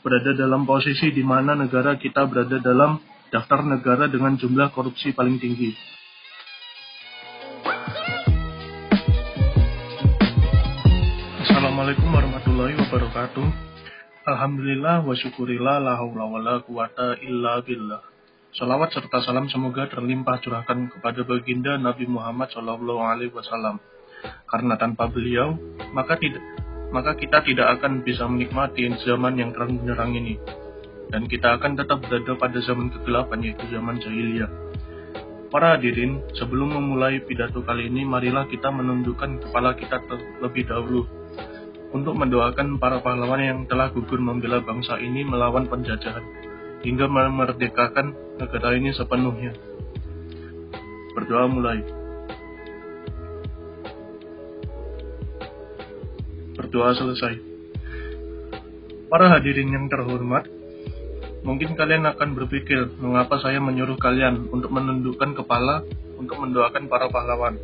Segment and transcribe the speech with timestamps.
[0.00, 2.96] berada dalam posisi di mana negara kita berada dalam
[3.28, 5.76] daftar negara dengan jumlah korupsi paling tinggi.
[11.44, 13.46] Assalamualaikum warahmatullahi wabarakatuh.
[14.24, 18.00] Alhamdulillah wa syukurillah la haula wa la quwata illa billah.
[18.56, 22.50] Salawat serta salam semoga terlimpah curahkan kepada baginda Nabi Muhammad
[23.30, 23.78] Wasallam.
[24.50, 25.56] Karena tanpa beliau,
[25.94, 26.42] maka tidak
[26.90, 30.36] maka kita tidak akan bisa menikmati zaman yang terang benderang ini.
[31.10, 34.50] Dan kita akan tetap berada pada zaman kegelapan yaitu zaman jahiliyah.
[35.50, 41.02] Para hadirin, sebelum memulai pidato kali ini, marilah kita menundukkan kepala kita terlebih dahulu
[41.90, 46.22] untuk mendoakan para pahlawan yang telah gugur membela bangsa ini melawan penjajahan
[46.86, 49.52] hingga memerdekakan negara ini sepenuhnya.
[51.18, 51.99] Berdoa mulai.
[56.70, 57.34] Berdoa selesai.
[59.10, 60.46] Para hadirin yang terhormat,
[61.42, 65.82] mungkin kalian akan berpikir mengapa saya menyuruh kalian untuk menundukkan kepala
[66.14, 67.58] untuk mendoakan para pahlawan.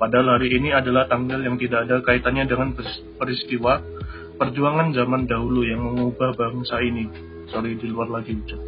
[0.00, 2.72] Padahal hari ini adalah tanggal yang tidak ada kaitannya dengan
[3.20, 3.84] peristiwa
[4.40, 7.12] perjuangan zaman dahulu yang mengubah bangsa ini.
[7.52, 8.62] Sorry, di luar lagi ucap.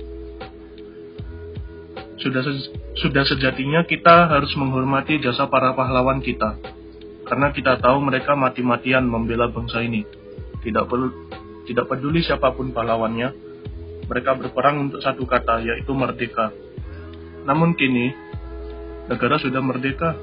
[2.20, 2.52] Sudah, se
[2.92, 6.76] sudah sejatinya kita harus menghormati jasa para pahlawan kita.
[7.28, 10.02] Karena kita tahu mereka mati-matian membela bangsa ini.
[10.64, 11.12] Tidak perlu
[11.68, 13.28] tidak peduli siapa pun pahlawannya,
[14.08, 16.48] mereka berperang untuk satu kata, yaitu merdeka.
[17.44, 18.16] Namun kini,
[19.04, 20.16] negara sudah merdeka,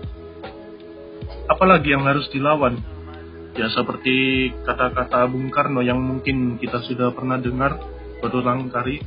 [1.45, 2.81] apalagi yang harus dilawan?
[3.55, 7.77] Ya seperti kata-kata Bung Karno yang mungkin kita sudah pernah dengar
[8.19, 8.99] berulang kali,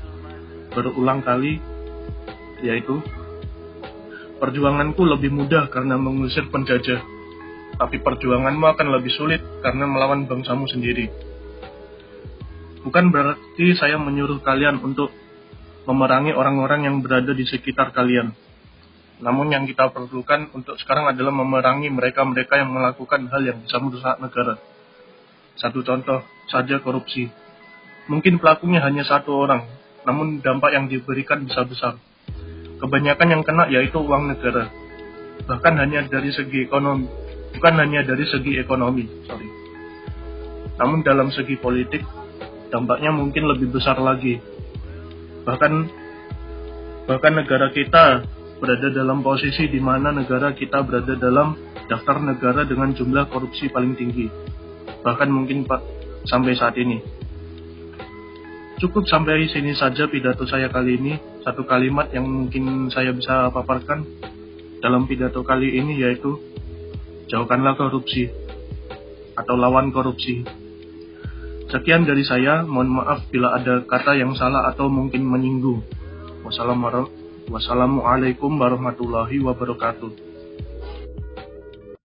[0.73, 1.59] berulang kali,
[2.63, 3.03] yaitu
[4.39, 7.03] perjuanganku lebih mudah karena mengusir penjajah,
[7.79, 11.07] tapi perjuanganmu akan lebih sulit karena melawan bangsamu sendiri.
[12.83, 15.15] Bukan berarti saya menyuruh kalian untuk
[15.87, 18.35] memerangi orang-orang yang berada di sekitar kalian,
[19.19, 24.14] namun yang kita perlukan untuk sekarang adalah memerangi mereka-mereka yang melakukan hal yang bisa merusak
[24.23, 24.55] negara.
[25.58, 27.27] Satu contoh saja korupsi.
[28.07, 29.67] Mungkin pelakunya hanya satu orang,
[30.07, 31.98] namun dampak yang diberikan bisa besar.
[32.79, 34.70] Kebanyakan yang kena yaitu uang negara.
[35.51, 37.11] Bahkan hanya dari segi ekonomi,
[37.58, 39.51] bukan hanya dari segi ekonomi, sorry.
[40.79, 42.07] Namun dalam segi politik,
[42.70, 44.39] dampaknya mungkin lebih besar lagi.
[45.42, 45.73] Bahkan
[47.11, 48.23] bahkan negara kita
[48.63, 51.58] berada dalam posisi di mana negara kita berada dalam
[51.91, 54.30] daftar negara dengan jumlah korupsi paling tinggi.
[55.02, 55.83] Bahkan mungkin Pak
[56.30, 57.02] sampai saat ini.
[58.79, 61.19] Cukup sampai sini saja pidato saya kali ini.
[61.42, 64.07] Satu kalimat yang mungkin saya bisa paparkan
[64.79, 66.39] dalam pidato kali ini yaitu
[67.28, 68.33] jauhkanlah korupsi
[69.36, 70.42] atau lawan korupsi.
[71.68, 75.84] Sekian dari saya, mohon maaf bila ada kata yang salah atau mungkin menyinggung.
[77.48, 80.27] Wassalamualaikum warahmatullahi wabarakatuh.